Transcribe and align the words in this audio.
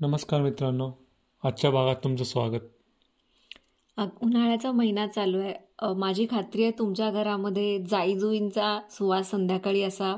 नमस्कार 0.00 0.40
मित्रांनो 0.40 0.90
आजच्या 1.42 1.70
भागात 1.70 1.96
तुमचं 2.04 2.24
स्वागत. 2.24 2.66
उन्हाळ्याचा 4.22 4.70
महिना 4.72 5.06
चालू 5.06 5.38
आहे. 5.38 5.54
माझी 5.96 6.26
खात्री 6.30 6.62
आहे 6.62 6.72
तुमच्या 6.78 7.10
घरामध्ये 7.10 7.78
जाईजुईंचा 7.90 8.78
सुवास 8.90 9.30
संध्याकाळी 9.30 9.82
असा. 9.82 10.14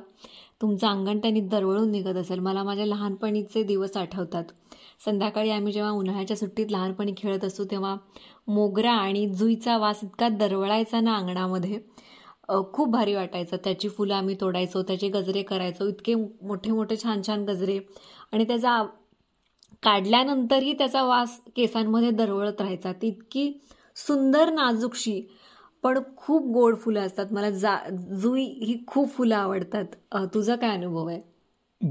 तुमचं 0.62 0.86
अंगण 0.88 1.18
त्यांनी 1.18 1.40
दरवळून 1.40 1.90
निघत 1.90 2.16
असेल. 2.16 2.38
मला 2.38 2.62
माझ्या 2.62 2.86
लहानपणीचे 2.86 3.62
दिवस 3.62 3.96
आठवतात. 3.96 4.44
संध्याकाळी 5.04 5.50
आम्ही 5.50 5.72
जेव्हा 5.72 5.92
उन्हाळ्याच्या 5.92 6.36
सुट्टीत 6.36 6.66
लहानपणी 6.70 7.14
खेळत 7.16 7.44
असतो 7.44 7.64
तेव्हा 7.64 7.96
मोगरा 8.48 8.92
आणि 8.92 9.26
जुईचा 9.28 9.78
वास 9.78 10.00
इतका 10.02 10.28
दरवळायचा 10.28 11.00
ना 11.00 11.16
अंगणामध्ये. 11.16 11.80
खूप 12.72 12.88
भारी 12.88 13.14
वाटायचं. 13.14 13.56
त्याची 13.64 13.88
फुलं 13.88 14.14
आम्ही 14.14 14.36
तोडायचो 14.40 14.82
त्याचे 14.82 15.08
गजरे 15.08 15.42
करायचो. 15.42 15.88
इतके 15.88 16.14
मोठे 16.14 16.70
मोठे 16.70 16.96
छान 17.02 17.22
छान 17.26 17.44
गजरे 17.44 17.78
आणि 18.32 18.44
त्याचा 18.44 18.82
काढल्यानंतरही 19.82 20.72
त्याचा 20.72 21.02
वास 21.02 21.40
केसांमध्ये 21.56 22.10
दरवळत 22.10 22.60
राहायचा. 22.60 22.92
ती 22.92 23.06
इतकी 23.06 23.52
सुंदर 23.96 24.50
नाजूकशी 24.50 25.28
पण 25.82 25.98
खूप 26.16 26.52
गोड 26.52 26.76
फुलं 26.76 27.00
असतात. 27.00 27.26
मला 27.30 27.50
जा 27.50 27.76
जुई 28.22 28.44
ही 28.44 28.84
खूप 28.86 29.10
फुलं 29.10 29.36
आवडतात. 29.36 29.84
तुझा 30.34 30.56
काय 30.56 30.70
अनुभव 30.70 31.06
आहे? 31.06 31.20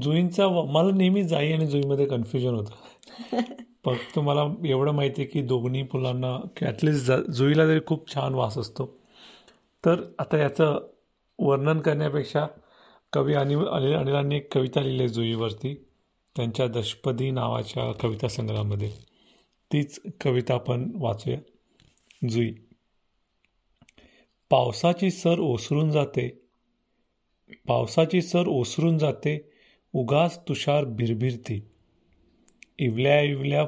जुईंचा 0.02 0.48
मला 0.48 0.90
नेहमी 0.96 1.24
जाई 1.24 1.52
आणि 1.52 1.66
जुईमध्ये 1.66 2.06
कन्फ्युजन 2.06 2.54
होतं. 2.54 2.72
फक्त 3.84 4.18
मला 4.18 4.68
एवढं 4.68 4.92
माहिती 4.92 5.22
आहे 5.22 5.30
की 5.30 5.42
दोन्ही 5.42 5.86
फुलांना 5.92 6.36
ॲटलिस्ट 6.62 7.12
जुईला 7.30 7.66
तरी 7.66 7.80
खूप 7.86 8.14
छान 8.14 8.34
वास 8.34 8.58
असतो 8.58 8.86
तर 9.84 10.00
आता 10.18 10.38
याचं 10.38 10.78
वर्णन 11.38 11.80
करण्यापेक्षा 11.80 12.46
कवी 13.12 13.34
अनिल 13.34 13.66
अनिलांनी 13.66 14.36
एक 14.36 14.54
कविता 14.54 14.80
लिहिली 14.80 15.02
आहे 15.02 15.08
जुईवरती. 15.08 15.89
त्यांच्या 16.36 16.66
दशपदी 16.66 17.30
नावाच्या 17.30 17.92
कविता 17.92 18.28
संग्रहामध्ये. 18.28 18.90
तीच 19.72 20.00
कविता 20.20 20.54
आपण 20.54 20.92
वाचूया. 20.94 21.38
जुई. 22.28 22.52
पावसाची 24.50 25.10
सर 25.10 25.38
ओसरून 25.38 25.90
जाते. 25.90 26.40
पावसाची 27.66 28.22
सर 28.22 28.46
ओसरून 28.46 28.98
जाते. 28.98 29.50
उगाच 29.92 30.38
तुषार 30.48 30.84
भिरभिरती. 30.84 31.62
इवल्या 32.78 33.20
इवल्या 33.20 33.66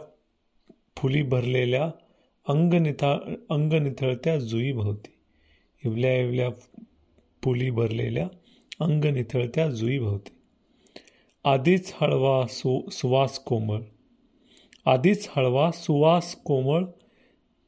फुली 0.97 1.22
भरलेल्या 1.22 1.91
अंग 2.48 2.74
निथा 2.74 3.34
अंग 3.50 3.72
निथळत्या 3.72 4.38
जुई 4.38 4.72
भोवती. 4.72 5.14
इवल्या 5.84 6.20
इवल्या 6.20 6.50
फुली 7.42 7.70
भरलेल्या 7.70 8.28
अंग 8.80 9.04
निथळत्या 9.04 9.70
जुई 9.70 9.98
भोवती. 9.98 10.41
आधीच 11.44 11.94
हळवा 12.00 12.46
सु 12.46 12.90
सुवास 12.90 13.38
कोमळ. 13.38 13.80
आधीच 14.86 15.28
हळवा 15.36 15.70
सुवास 15.70 16.34
कोमळ 16.34 16.84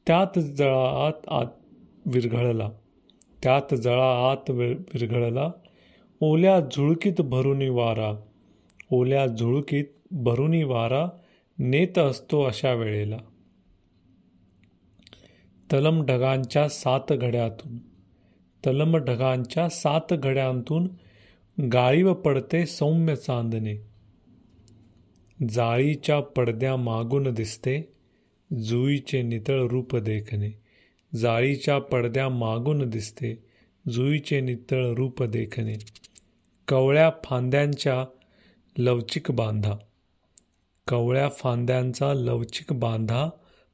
त्यात 0.07 0.39
जळात 0.39 1.27
आत 1.27 1.45
विरघळला. 2.05 2.69
त्यात 3.43 3.75
जळा 3.75 4.31
आत 4.31 4.49
विरघळला. 4.49 5.51
ओल्या 6.21 6.59
झुळकीत 6.59 7.21
भरुनी 7.21 7.69
वारा. 7.69 8.19
ओल्या 8.91 9.27
झुळकीत 9.27 9.85
भरुनी 10.11 10.63
वारा 10.63 11.07
नेत 11.59 11.97
असतो 11.97 12.43
अशा 12.43 12.73
वेळेला. 12.73 13.17
तलम 15.73 16.05
ढगांच्या 16.05 16.69
सात 16.69 17.13
घड्यातून. 17.13 17.77
तलम 18.65 18.97
ढगांच्या 18.97 19.69
सात 19.69 20.13
घड्यांतून 20.13 20.87
गाळीव 21.61 22.13
पडते 22.13 22.65
सौम्य 22.65 23.15
चांदणे. 23.15 23.75
जाळीच्या 25.49 26.19
पडद्या 26.19 26.75
मागून 26.75 27.33
दिसते 27.33 27.91
जुईचे 28.63 29.21
नितळ 29.21 29.67
रूप 29.67 29.95
देखणे. 29.95 30.51
जाळीच्या 31.15 31.79
पडद्या 31.79 32.29
मागून 32.29 32.89
दिसते 32.89 33.43
जुईचे 33.91 34.41
नितळ 34.41 34.93
रूप 34.93 35.23
देखणे. 35.23 35.73
कवळ्या 36.67 37.11
फांद्यांच्या 37.23 38.05
लवचिक 38.77 39.31
बांधा. 39.31 39.77
कवळ्या 40.87 41.29
फांद्यांचा 41.29 42.13
लवचिक 42.13 42.73
बांधा 42.73 43.29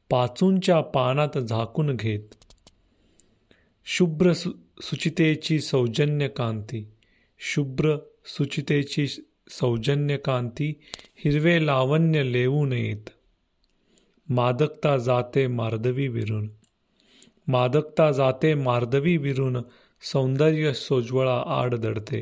पाचूंच्या 0.10 0.82
पानात 0.82 1.38
झाकून 1.38 1.96
घेत. 1.96 2.34
शुभ्र 3.86 4.34
सु 4.34 4.52
सुचितेची 4.82 5.60
सौजन्य 5.60 6.28
कांती. 6.28 6.88
शुभ्र 7.42 7.98
सुचितेची 8.26 9.08
सौजन्य 9.50 10.18
कांती 10.18 10.74
हिरवे 11.16 11.66
लावण्य 11.66 12.24
लेवू 12.24 12.66
नयेत 12.66 13.10
मादकता 14.30 14.98
जाते 14.98 15.48
मार्दवी 15.48 16.08
विरून 16.08 16.50
मादकता 17.48 18.12
जाते 18.12 18.54
मार्दवी 18.54 19.18
विरून 19.18 19.58
सौंदर्य 20.02 20.74
सोज्वळा 20.74 21.44
आड 21.48 21.76
दडते 21.76 22.22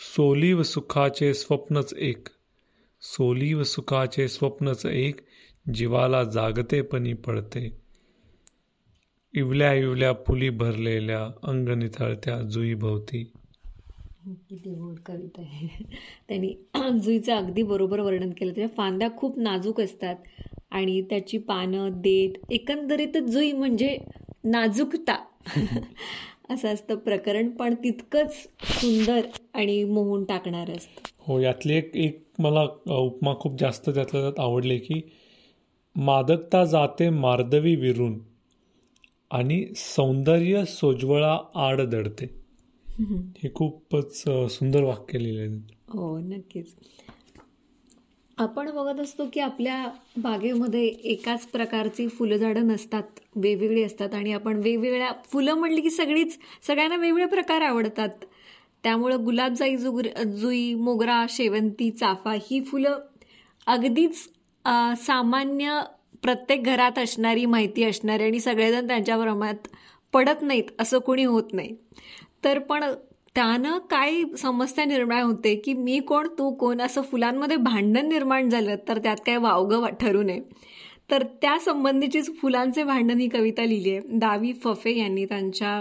सोलीव 0.00 0.62
सुखाचे 0.62 1.32
स्वप्नच 1.34 1.94
एक 1.94 2.28
सोलीव 3.02 3.62
सुखाचे 3.62 4.28
स्वप्नच 4.28 4.86
एक 4.86 5.20
जीवाला 5.74 6.22
जागतेपणी 6.24 7.12
पडते 7.12 7.68
इवल्या 9.34 9.72
इवल्या 9.74 10.12
फुली 10.26 10.50
भरलेल्या 10.50 11.24
अंग 11.42 11.68
निथळत्या 11.68 12.40
जुईभोवती 12.42 13.24
किती 14.26 14.70
गोड 14.70 14.94
कविता 15.06 15.40
आहे. 15.40 15.68
त्यांनी 16.28 16.52
जुईचं 17.00 17.34
अगदी 17.34 17.62
बरोबर 17.62 18.00
वर्णन 18.00 18.30
केलं. 18.30 18.52
त्याच्या 18.52 18.74
फांद्या 18.76 19.08
खूप 19.16 19.38
नाजूक 19.38 19.80
असतात 19.80 20.16
आणि 20.70 21.00
त्याची 21.02 21.38
पानं 21.38 21.88
देठ 21.92 22.52
एकंदरीतच 22.52 23.22
जुई 23.22 23.52
म्हणजे 23.52 23.98
नाजूकता. 24.44 25.16
असं 26.50 26.68
असतं 26.68 26.96
प्रकरण 26.96 27.48
पण 27.50 27.74
तितकंच 27.74 28.32
सुंदर 28.62 29.26
आणि 29.54 29.84
मोहून 29.84 30.24
टाकणार 30.24 30.70
असतं. 30.70 31.08
हो 31.18 31.38
यातली 31.40 31.74
एक 31.74 31.96
एक 31.96 32.24
मला 32.38 32.62
उपमा 32.86 33.34
खूप 33.34 33.58
जास्त 33.60 33.90
त्यातल्या 33.90 34.22
त्यात 34.22 34.40
आवडले 34.40 34.78
की 34.78 35.00
मादकता 35.96 36.64
जाते 36.64 37.10
मार्दवी 37.10 37.74
विरून 37.76 38.18
आणि 39.30 39.64
सौंदर्य 39.76 40.64
सोज्वळा 40.64 41.38
आड 41.54 41.80
दडते. 41.80 42.45
हे 43.00 43.48
खूपच 43.54 44.22
सुंदर 44.50 44.82
वाक्य 44.82 45.18
लिहिले 45.18 45.46
हो 45.88 46.18
नक्कीच. 46.18 46.74
आपण 48.38 48.70
बघत 48.70 49.00
असतो 49.00 49.24
की 49.32 49.40
आपल्या 49.40 49.84
बागेमध्ये 50.16 50.84
एकाच 50.86 51.46
प्रकारची 51.46 52.06
फुलझाडं 52.08 52.66
नसतात 52.66 53.20
वेगवेगळी 53.36 53.82
असतात 53.82 54.14
आणि 54.14 54.32
आपण 54.32 54.56
वेगवेगळ्या 54.56 55.10
फुलं 55.32 55.54
म्हणली 55.54 55.80
की 55.80 55.90
सगळीच 55.90 56.38
सगळ्यांना 56.66 56.96
वेगवेगळे 56.96 57.26
प्रकार 57.26 57.60
आवडतात. 57.60 58.08
त्यामुळं 58.84 59.24
गुलाबजाई 59.24 59.76
जुगरी 59.76 60.08
जुई 60.40 60.74
मोगरा 60.74 61.24
शेवंती 61.28 61.90
चाफा 61.90 62.34
ही 62.50 62.60
फुलं 62.60 62.98
अगदीच 63.66 64.16
सामान्य 65.06 65.80
प्रत्येक 66.22 66.62
घरात 66.64 66.98
असणारी 66.98 67.44
माहिती 67.46 67.84
असणारी 67.84 68.24
आणि 68.24 68.40
सगळेजण 68.40 68.86
त्यांच्या 68.86 69.16
प्रमाणात 69.18 69.68
पडत 70.12 70.42
नाहीत 70.42 70.64
असं 70.78 70.98
कोणी 70.98 71.24
होत 71.24 71.52
नाही. 71.52 71.74
तर 72.46 72.58
पण 72.58 72.84
त्यानं 73.34 73.78
काय 73.90 74.22
समस्या 74.38 74.84
निर्माण 74.84 75.22
होते 75.22 75.54
की 75.56 75.72
मी 75.74 75.98
कोण 76.00 76.28
तू 76.38 76.50
कोण 76.56 76.80
असं 76.80 77.02
फुलांमध्ये 77.02 77.56
भांडण 77.56 78.06
निर्माण 78.08 78.48
झालं 78.48 78.76
तर 78.88 78.98
त्यात 78.98 79.16
काय 79.26 79.36
वावगं 79.36 79.86
ठरू 80.00 80.22
नये. 80.22 80.40
तर 81.10 81.22
त्या 81.42 81.58
संबंधीचीच 81.60 82.30
फुलांचे 82.40 82.84
भांडण 82.84 83.18
ही 83.20 83.28
कविता 83.28 83.64
लिहिली 83.64 83.90
आहे. 83.90 84.00
दावी 84.18 84.52
फफे 84.64 84.96
यांनी 84.98 85.24
त्यांच्या 85.24 85.80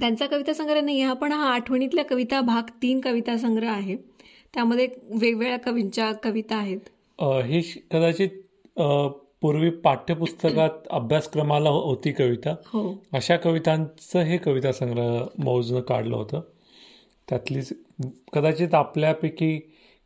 त्यांचा 0.00 0.26
कविता 0.26 0.52
संग्रह 0.52 0.80
नाही 0.80 1.00
हा 1.02 1.12
पण 1.12 1.32
हा 1.32 1.48
आठवणीतल्या 1.50 2.04
कविता 2.04 2.40
भाग 2.40 2.70
तीन 2.82 3.00
कविता 3.00 3.36
संग्रह 3.38 3.70
आहे. 3.70 3.96
त्यामध्ये 4.54 4.88
वेगवेगळ्या 5.10 5.58
कवींच्या 5.58 6.12
कविता 6.22 6.56
आहेत. 6.56 6.78
हे 7.18 7.60
कदाचित 7.92 8.28
पूर्वी 9.46 9.70
पाठ्यपुस्तकात 9.70 10.70
अभ्यासक्रमाला 10.90 11.70
होती 11.70 12.12
कविता. 12.12 12.50
हो. 12.50 13.02
अशा 13.12 13.36
कवितांचं 13.36 14.18
हे 14.18 14.36
कविता 14.36 14.72
संग्रह 14.72 15.24
मौजनं 15.38 15.80
काढलं 15.80 16.16
होतं. 16.16 16.40
त्यातली 17.28 17.60
कदाचित 18.32 18.74
आपल्यापैकी 18.74 19.60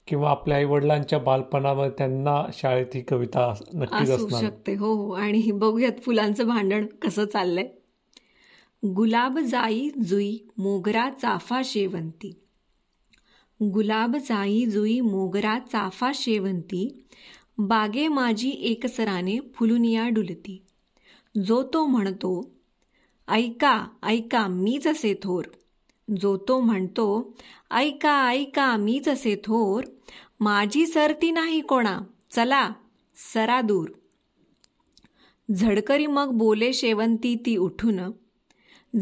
किंवा 0.07 0.31
आपल्या 0.31 0.57
आई 0.57 0.65
वडिलांच्या 0.65 1.19
बालपणामध्ये 1.19 1.91
त्यांना 1.99 2.51
शाळेत 2.53 2.87
ही 2.95 3.01
कविता 3.01 3.55
नक्कीच 3.75 4.11
असणार. 4.11 4.41
शकते. 4.41 4.75
हो 4.75 4.95
हो. 4.95 5.11
आणि 5.11 5.51
बघूयात 5.51 6.03
फुलांचं 6.03 6.47
भांडण 6.47 6.87
कसं 6.87 7.25
चाललंय. 7.25 7.69
गुलाब 8.87 9.39
जाई 9.39 9.89
जुई 10.09 10.39
मोगरा 10.59 11.11
चाफा 11.23 11.61
शेवंती. 11.65 12.41
गुलाब 13.63 14.17
जाई 14.17 14.65
जुई 14.65 15.01
मोगरा 15.01 15.59
चाफा 15.59 16.11
शेवंती. 16.15 17.05
बागे 17.63 18.09
माझी 18.09 18.51
एकसराने 18.51 19.39
फुलुनिया 19.55 20.09
डुलती. 20.09 20.63
जो 21.45 21.63
तो 21.63 21.87
म्हणतो 21.87 22.51
ऐका 23.29 23.87
ऐका 24.03 24.47
मीच 24.47 24.87
असे 24.87 25.15
थोर. 25.23 25.45
जो 26.17 26.37
तो 26.37 26.61
म्हणतो 26.61 27.35
ऐका 27.71 28.29
ऐका 28.29 28.77
मीच 28.77 29.09
असे 29.09 29.37
थोर. 29.37 29.85
माझी 30.41 30.87
सरती 30.87 31.31
नाही 31.31 31.61
कोणा. 31.61 32.01
चला 32.31 32.71
सरा 33.35 33.61
दूर. 33.61 33.89
झडकरी 35.55 36.07
मग 36.07 36.31
बोले 36.33 36.73
शेवंती 36.73 37.35
ती 37.47 37.57
उठून. 37.57 38.01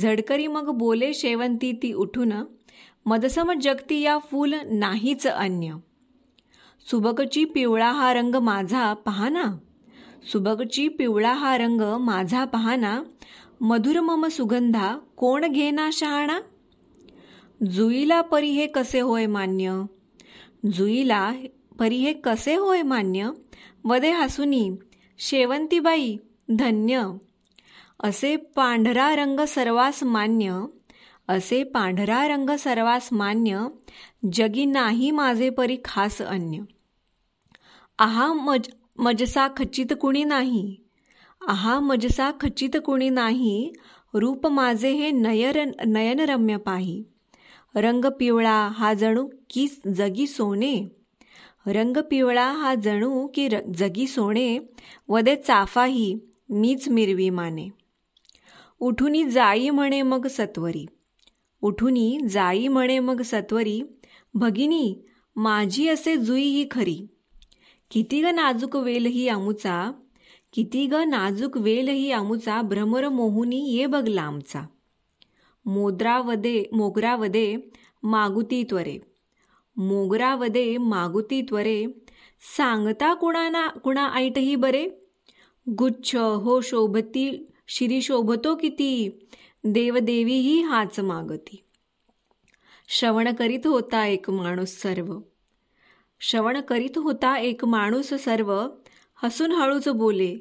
झडकरी 0.00 0.46
मग 0.46 0.70
बोले 0.70 1.14
शेवंती 1.14 1.72
ती 1.72 1.92
उठून. 1.92 2.32
मदसम 3.06 3.52
जगती 3.58 4.00
या 4.00 4.18
फूल 4.18 4.54
नाहीच 4.70 5.26
अन्य. 5.26 5.74
सुबकची 6.90 7.44
पिवळा 7.44 7.90
हा 7.90 8.14
रंग 8.14 8.34
माझा 8.34 8.94
पहाना 8.94 9.58
सुबकची 10.32 10.88
पिवळा 10.88 11.32
हा 11.32 11.58
रंग 11.58 11.80
माझा 12.00 12.44
पहाना 12.44 13.02
मधुर 13.60 14.00
मम 14.00 14.26
सुगंधा 14.26 14.98
कोण 15.16 15.46
घेना 15.46 15.90
शहाणा? 15.92 16.40
जुईला 17.70 18.20
परी 18.20 18.50
हे 18.50 18.66
कसे 18.66 19.00
होय 19.00 19.26
मान्य? 19.26 19.82
जुईला 20.72 21.32
परी 21.78 21.96
हे 21.96 22.12
कसे 22.12 22.54
होय 22.54 22.82
मान्य? 22.82 23.30
वदे 23.84 24.10
हसुनी 24.10 24.70
शेवंतीबाई 25.18 26.16
धन्य. 26.48 27.16
असे 28.00 28.36
पांढरा 28.36 29.16
रंग 29.16 29.40
सर्वास 29.40 30.02
मान्य. 30.02 30.64
असे 31.28 31.64
पांढरा 31.64 32.28
रंग 32.28 32.50
सर्वास 32.58 33.08
मान्य. 33.12 33.66
जगी 34.32 34.64
नाही 34.64 35.10
माझे 35.10 35.50
परी 35.50 35.76
खास 35.84 36.22
अन्य. 36.22 36.58
आहा 37.98 38.32
मज 38.32 38.68
मजसा 38.98 39.48
खचित 39.48 39.92
कुणी 40.00 40.24
नाही. 40.24 40.76
आहा 41.48 41.80
मजसा 41.80 42.30
खचित 42.40 42.76
कुणी 42.84 43.10
नाही. 43.10 43.72
रूप 44.14 44.46
माझे 44.46 44.90
हे 44.90 45.10
नयर 45.10 45.64
नयनरम्य 45.86 46.56
पाही. 46.56 47.04
रंग 47.74 48.04
पिवळा 48.04 48.68
हा 48.68 48.94
जणू 48.94 49.28
की 49.50 49.66
जगी 49.96 50.26
सोने. 50.26 50.88
रंग 51.66 51.96
पिवळा 51.96 52.52
हा 52.52 52.74
जणू 52.74 53.26
की 53.26 53.48
जगी 53.74 54.06
सोने. 54.06 54.58
वदे 55.08 55.36
चाफाही 55.36 56.18
मीच 56.50 56.88
मिरवी 56.88 57.30
माने. 57.30 57.68
उठुनी 58.80 59.24
जाई 59.24 59.70
म्हणे 59.70 60.02
मग 60.02 60.26
सत्वरी. 60.26 60.86
उठुनी 61.62 62.18
जाई 62.30 62.68
म्हणे 62.68 62.98
मग 62.98 63.22
सत्वरी. 63.22 63.82
भगिनी 64.34 64.94
माझी 65.36 65.88
असे 65.88 66.16
जुई 66.16 66.44
ही 66.44 66.68
खरी. 66.70 67.06
किती 67.90 68.22
ग 68.22 68.24
नाजूक 68.24 68.76
वेल 68.76 69.06
ही 69.06 69.28
आमुचा? 69.28 69.92
किती 70.52 70.86
ग 70.86 70.94
नाजूक 70.94 71.56
वेल 71.56 71.88
ही 71.88 72.10
आमुचा? 72.10 72.62
भ्रमर 72.62 73.08
मोहुनी 73.08 73.70
ये 73.70 73.86
बघ 73.86 74.16
आमचा 74.16 74.66
मोद्रावदे 75.66 76.64
मोगरावदे 76.72 77.56
मागुती 78.02 78.62
त्वरे. 78.62 78.98
मोगरावदे 79.76 80.76
मागुती 80.76 81.42
त्वरे. 81.42 81.86
सांगता 82.56 83.14
कुणाना 83.14 83.68
कुणा 83.68 84.10
ऐटही 84.14 84.56
बरे? 84.56 84.88
गुच्छ 85.68 86.16
हो 86.16 86.60
शोभती 86.60 87.46
शिरी 87.68 88.02
शोभतो 88.02 88.54
किती? 88.54 89.08
देवदेवीही 89.64 90.62
हाच 90.62 91.00
मागती. 91.00 91.64
श्रवण 92.88 93.34
करीत 93.34 93.66
होता 93.66 94.06
एक 94.06 94.30
माणूस 94.30 94.68
सर्व. 94.68 95.18
श्रवण 96.20 96.60
करीत 96.60 96.98
होता 96.98 97.38
एक 97.38 97.64
माणूस 97.64 98.14
सर्व. 98.14 98.66
हसून 99.22 99.52
हळूच 99.52 99.88
बोले 99.88 100.36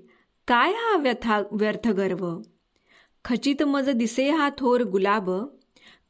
काय 0.48 0.72
हा 0.72 0.98
व्यथा 0.98 1.44
व्यर्थ 1.52 1.88
गर्व? 1.88 2.40
खचित 3.26 3.64
मज 3.64 3.90
दिसे 3.90 4.30
हा 4.30 4.50
थोर 4.58 4.82
गुलाब. 4.82 5.32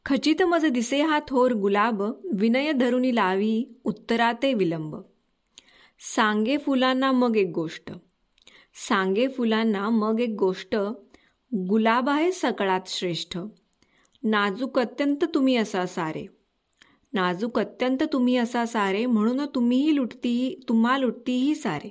खचित 0.05 0.43
मज 0.43 0.65
दिसे 0.65 1.01
हा 1.01 1.19
थोर 1.27 1.51
गुलाब 1.51 2.01
विनय 2.33 2.71
धरुनी 2.71 3.15
लावी 3.15 3.65
उत्तराते 3.83 4.53
विलंब. 4.53 4.95
सांगे 6.15 6.57
फुलांना 6.57 7.11
मग 7.11 7.37
एक 7.37 7.51
गोष्ट. 7.55 7.91
सांगे 8.89 9.27
फुलांना 9.27 9.89
मग 9.89 10.19
एक 10.19 10.35
गोष्ट. 10.39 10.75
गुलाब 11.69 12.09
आहे 12.09 12.31
सकळात 12.31 12.81
श्रेष्ठ. 12.87 13.37
नाजूक 14.23 14.79
अत्यंत 14.79 15.25
तुम्ही 15.33 15.55
असा 15.55 15.85
सारे. 15.85 16.36
नाजूक 17.13 17.59
अत्यंत 17.59 18.03
तुम्ही 18.13 18.37
असा 18.37 18.65
सारे 18.65 19.05
म्हणून 19.05 19.45
तुम्हीही 19.55 19.95
लुटती 19.95 20.59
तुम्हा 20.69 20.97
लुटतीही 20.97 21.55
सारे. 21.55 21.89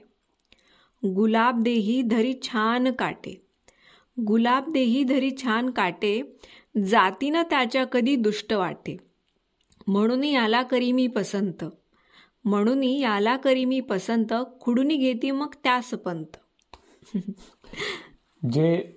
गुलाब 1.15 1.63
देही 1.63 2.03
धरी 2.03 2.35
छान 2.43 2.93
काटे. 2.93 3.47
गुलाब 4.27 4.73
देही 4.73 5.05
धरी 5.05 5.31
छान 5.43 5.71
काटे 5.71 6.39
जातीनं 6.85 7.43
त्याच्या 7.43 7.85
कधी 7.85 8.17
दुष्ट 8.17 8.53
वाटे. 8.53 8.97
म्हणून 9.87 10.25
याला 10.25 10.63
करी 10.63 10.93
मी 10.93 11.07
पसंत. 11.07 11.65
म्हणून 12.45 12.83
याला 12.83 13.37
करी 13.37 13.65
मी 13.65 13.81
पसंत 13.81 14.35
खुडूनी 14.61 14.97
घेती 14.97 15.31
मग 15.31 15.55
त्यास 15.65 15.91
पंत. 15.91 16.37
जे 18.53 18.93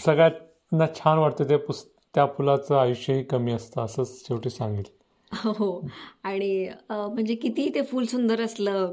सगळ्यांना 0.00 0.86
छान 0.94 1.18
वाटतं 1.18 1.44
ते 1.44 1.56
पुस्तक 1.56 1.95
त्या 2.16 2.24
फुलाचं 2.26 2.76
आयुष्यही 2.76 3.22
कमी 3.22 3.52
असतं 3.52 3.84
असंच 3.84 4.20
शेवटी 4.26 4.50
सांगेल. 4.50 4.84
हो. 5.32 5.80
आणि 6.24 6.68
म्हणजे 6.88 7.34
किती 7.34 7.68
ते 7.74 7.82
फूल 7.82 8.04
सुंदर 8.04 8.40
असलं 8.40 8.92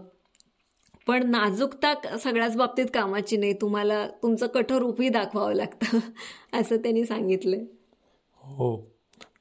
पण 1.07 1.29
नाजूकता 1.29 1.93
सगळ्याच 2.17 2.55
बाबतीत 2.57 2.85
कामाची 2.93 3.37
नाही. 3.37 3.53
तुम्हाला 3.53 4.05
तुमचं 4.23 4.47
कठोर 4.47 4.81
रूपही 4.81 5.09
दाखवावं 5.09 5.53
लागतं 5.53 5.97
असं 6.53 6.77
त्यांनी 6.77 7.05
सांगितलंय 7.05 7.63
हो. 8.43 8.75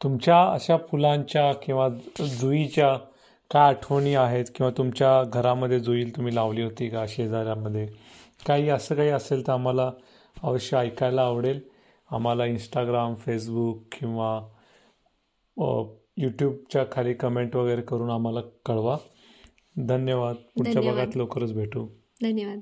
तुमच्या 0.02 0.42
अशा 0.44 0.76
फुलांच्या 0.90 1.52
किंवा 1.52 1.88
जुईच्या 2.40 2.96
काय 3.50 3.68
आठवणी 3.68 4.14
आहेत? 4.14 4.44
किंवा 4.54 4.70
तुमच्या 4.78 5.22
घरामध्ये 5.24 5.80
जुईल 5.80 6.16
तुम्ही 6.16 6.34
लावली 6.34 6.62
होती 6.62 6.88
का? 6.88 7.04
शेजाऱ्यामध्ये? 7.08 7.86
काही 8.46 8.68
असं 8.68 8.94
काही 8.94 9.08
असेल 9.08 9.46
तर 9.46 9.52
आम्हाला 9.52 9.90
अवश्य 10.42 10.76
ऐकायला 10.76 11.22
आवडेल. 11.22 11.60
आम्हाला 12.12 12.46
इंस्टाग्राम 12.46 13.14
फेसबुक 13.14 13.86
किंवा 13.92 14.48
यूट्यूबच्या 16.16 16.84
खाली 16.92 17.14
कमेंट 17.14 17.56
वगैरे 17.56 17.82
करून 17.82 18.10
आम्हाला 18.10 18.40
कळवा. 18.40 18.98
धन्यवाद. 19.76 20.36
पुढच्या 20.36 20.82
भागात 20.82 21.16
लवकरच 21.16 21.52
भेटू. 21.52 21.86
धन्यवाद. 22.22 22.60